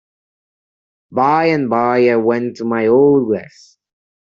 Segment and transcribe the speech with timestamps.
[1.11, 3.77] By and by I went to my old glass.